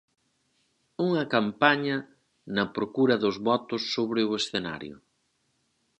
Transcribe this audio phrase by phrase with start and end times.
[1.07, 1.97] Unha campaña
[2.55, 4.95] na procura dos votos sobre o escenario.